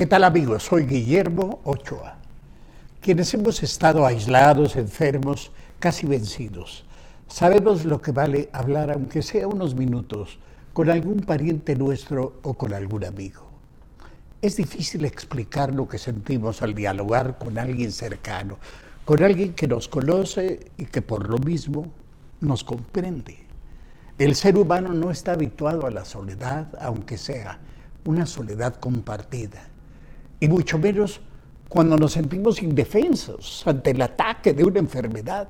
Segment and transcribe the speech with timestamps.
[0.00, 0.62] ¿Qué tal amigos?
[0.62, 2.16] Soy Guillermo Ochoa.
[3.02, 6.86] Quienes hemos estado aislados, enfermos, casi vencidos,
[7.28, 10.38] sabemos lo que vale hablar, aunque sea unos minutos,
[10.72, 13.42] con algún pariente nuestro o con algún amigo.
[14.40, 18.56] Es difícil explicar lo que sentimos al dialogar con alguien cercano,
[19.04, 21.92] con alguien que nos conoce y que por lo mismo
[22.40, 23.36] nos comprende.
[24.16, 27.58] El ser humano no está habituado a la soledad, aunque sea
[28.06, 29.69] una soledad compartida
[30.40, 31.20] y mucho menos
[31.68, 35.48] cuando nos sentimos indefensos ante el ataque de una enfermedad.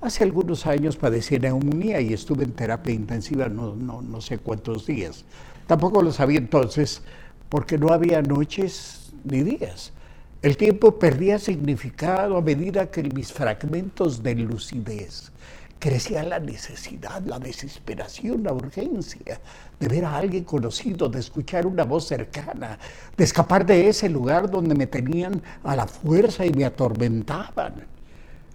[0.00, 4.86] Hace algunos años padecí neumonía y estuve en terapia intensiva no, no, no sé cuántos
[4.86, 5.24] días.
[5.66, 7.02] Tampoco lo sabía entonces
[7.48, 9.92] porque no había noches ni días.
[10.40, 15.32] El tiempo perdía significado a medida que mis fragmentos de lucidez
[15.78, 19.40] crecía la necesidad, la desesperación, la urgencia
[19.78, 22.78] de ver a alguien conocido, de escuchar una voz cercana,
[23.16, 27.86] de escapar de ese lugar donde me tenían a la fuerza y me atormentaban.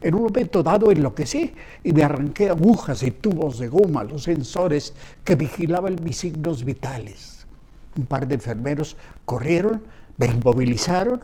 [0.02, 4.94] En un momento dado enloquecí y me arranqué agujas y tubos de goma, los sensores
[5.24, 7.48] que vigilaban mis signos vitales.
[7.98, 9.82] Un par de enfermeros corrieron,
[10.18, 11.24] me inmovilizaron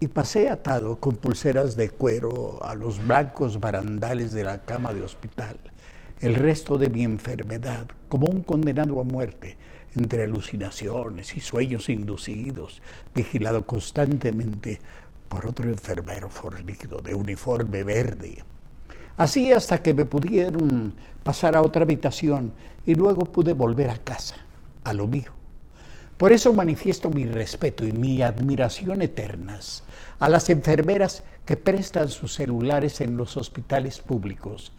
[0.00, 5.02] y pasé atado con pulseras de cuero a los blancos barandales de la cama de
[5.02, 5.56] hospital
[6.20, 9.56] el resto de mi enfermedad como un condenado a muerte
[9.94, 12.82] entre alucinaciones y sueños inducidos,
[13.14, 14.80] vigilado constantemente
[15.28, 18.44] por otro enfermero fornido de uniforme verde.
[19.16, 22.52] Así hasta que me pudieron pasar a otra habitación
[22.86, 24.36] y luego pude volver a casa,
[24.84, 25.39] a lo mío.
[26.20, 29.84] Por eso manifiesto mi respeto y mi admiración eternas
[30.18, 34.70] a las enfermeras que prestan sus celulares en los hospitales públicos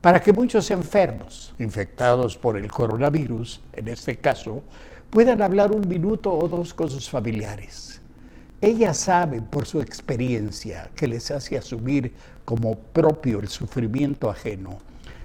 [0.00, 4.62] para que muchos enfermos infectados por el coronavirus, en este caso,
[5.10, 8.00] puedan hablar un minuto o dos con sus familiares.
[8.62, 12.14] Ellas saben por su experiencia que les hace asumir
[12.46, 14.78] como propio el sufrimiento ajeno,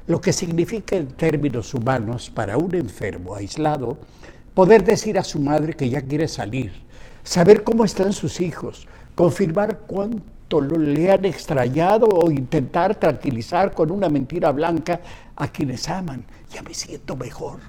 [0.06, 4.00] lo que significa en términos humanos para un enfermo aislado
[4.54, 6.72] poder decir a su madre que ya quiere salir,
[7.24, 14.10] saber cómo están sus hijos, confirmar cuánto le han extrañado o intentar tranquilizar con una
[14.10, 15.00] mentira blanca
[15.36, 16.26] a quienes aman.
[16.54, 17.60] Ya me siento mejor.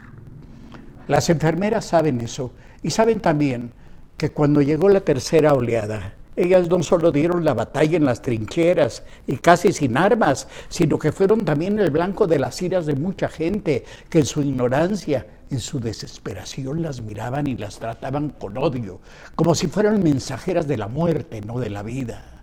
[1.07, 3.73] Las enfermeras saben eso y saben también
[4.17, 9.03] que cuando llegó la tercera oleada, ellas no solo dieron la batalla en las trincheras
[9.27, 13.29] y casi sin armas, sino que fueron también el blanco de las iras de mucha
[13.29, 19.01] gente que en su ignorancia, en su desesperación las miraban y las trataban con odio,
[19.35, 22.43] como si fueran mensajeras de la muerte, no de la vida.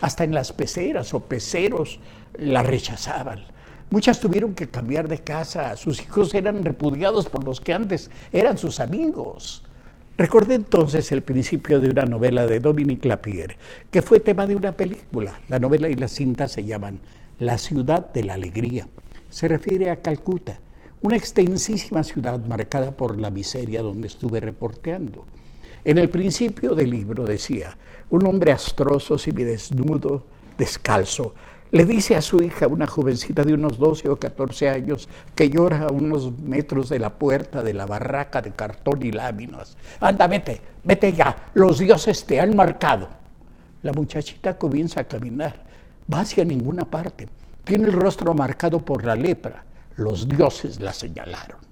[0.00, 2.00] Hasta en las peceras o peceros
[2.36, 3.44] las rechazaban.
[3.88, 8.58] Muchas tuvieron que cambiar de casa, sus hijos eran repudiados por los que antes eran
[8.58, 9.62] sus amigos.
[10.22, 13.56] Recordé entonces el principio de una novela de Dominique Lapierre,
[13.90, 15.40] que fue tema de una película.
[15.48, 17.00] La novela y la cinta se llaman
[17.40, 18.86] La ciudad de la alegría.
[19.30, 20.60] Se refiere a Calcuta,
[21.00, 25.26] una extensísima ciudad marcada por la miseria donde estuve reporteando.
[25.84, 27.76] En el principio del libro decía,
[28.08, 30.24] un hombre astroso, desnudo,
[30.56, 31.34] descalzo,
[31.72, 35.84] le dice a su hija, una jovencita de unos 12 o 14 años, que llora
[35.84, 39.78] a unos metros de la puerta de la barraca de cartón y láminas.
[39.98, 43.08] Anda, vete, vete ya, los dioses te han marcado.
[43.82, 45.64] La muchachita comienza a caminar,
[46.12, 47.26] va hacia ninguna parte,
[47.64, 49.64] tiene el rostro marcado por la lepra.
[49.96, 51.71] Los dioses la señalaron.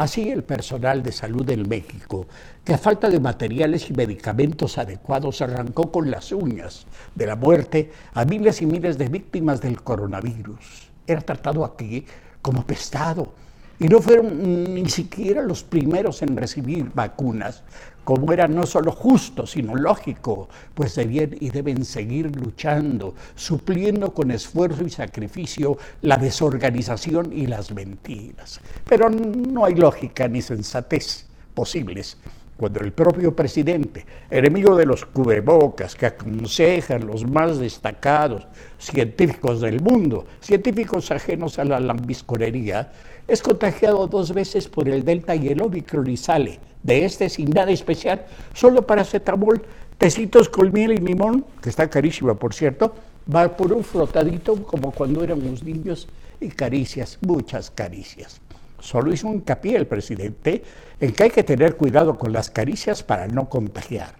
[0.00, 2.26] Así el personal de salud en México,
[2.64, 7.92] que a falta de materiales y medicamentos adecuados arrancó con las uñas de la muerte
[8.14, 10.88] a miles y miles de víctimas del coronavirus.
[11.06, 12.06] Era tratado aquí
[12.40, 13.34] como pestado
[13.80, 17.62] y no fueron ni siquiera los primeros en recibir vacunas,
[18.04, 24.30] como era no solo justo, sino lógico, pues debían y deben seguir luchando, supliendo con
[24.30, 28.60] esfuerzo y sacrificio la desorganización y las mentiras.
[28.86, 32.18] Pero no hay lógica ni sensatez posibles
[32.60, 38.46] cuando el propio presidente, enemigo de los cubrebocas, que aconsejan los más destacados
[38.78, 42.92] científicos del mundo, científicos ajenos a la lambisconería,
[43.26, 47.48] es contagiado dos veces por el Delta y el Omicron y sale de este sin
[47.48, 49.62] nada especial, solo paracetamol,
[49.96, 52.94] tecitos con miel y limón, que está carísima por cierto,
[53.34, 56.08] va por un flotadito como cuando éramos niños
[56.38, 58.38] y caricias, muchas caricias.
[58.80, 60.62] Solo hizo hincapié el presidente
[60.98, 64.14] en que hay que tener cuidado con las caricias para no contagiar.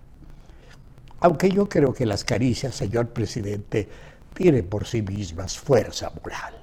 [1.20, 3.88] Aunque yo creo que las caricias, señor presidente,
[4.34, 6.54] tienen por sí mismas fuerza moral.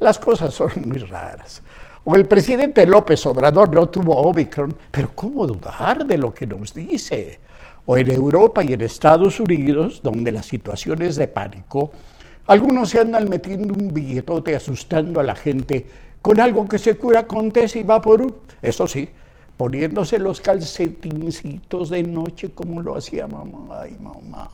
[0.00, 1.62] Las cosas son muy raras.
[2.04, 6.74] O el presidente López Obrador no tuvo Omicron, pero ¿cómo dudar de lo que nos
[6.74, 7.40] dice?
[7.86, 11.92] O en Europa y en Estados Unidos, donde la situación es de pánico,
[12.46, 15.86] algunos se andan metiendo un billetote asustando a la gente
[16.24, 18.34] con algo que se cura con test y vaporú.
[18.62, 19.06] Eso sí,
[19.58, 23.82] poniéndose los calcetincitos de noche como lo hacía mamá.
[23.82, 24.48] Ay, mamá.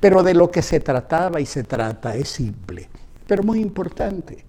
[0.00, 2.88] Pero de lo que se trataba y se trata es simple,
[3.28, 4.44] pero muy importante.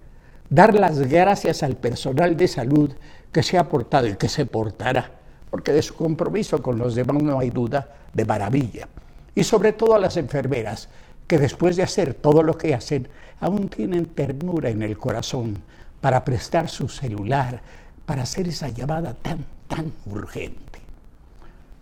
[0.48, 2.90] Dar las gracias al personal de salud
[3.30, 5.08] que se ha portado y que se portará,
[5.50, 8.88] porque de su compromiso con los demás no hay duda, de maravilla.
[9.36, 10.88] Y sobre todo a las enfermeras,
[11.28, 13.06] que después de hacer todo lo que hacen,
[13.38, 15.62] aún tienen ternura en el corazón
[16.00, 17.60] para prestar su celular,
[18.06, 20.80] para hacer esa llamada tan, tan urgente.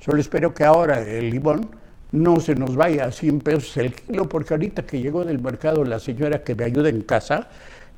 [0.00, 1.68] Solo espero que ahora el limón
[2.12, 5.84] no se nos vaya a 100 pesos el kilo, porque ahorita que llegó del mercado
[5.84, 7.48] la señora que me ayuda en casa,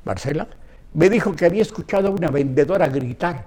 [0.03, 0.47] Marcela,
[0.93, 3.45] me dijo que había escuchado a una vendedora gritar,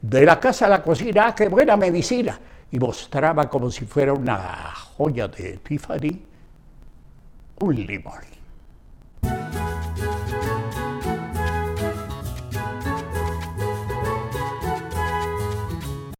[0.00, 2.38] de la casa a la cocina, ¡ah, qué buena medicina!
[2.70, 6.22] Y mostraba como si fuera una joya de Tiffany
[7.60, 8.33] un limón.